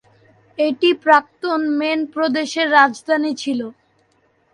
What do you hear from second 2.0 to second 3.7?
প্রদেশের রাজধানী ছিল।